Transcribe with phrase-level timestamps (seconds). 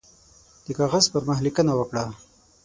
[0.65, 2.03] د کاغذ پر مخ لیکنه وکړه.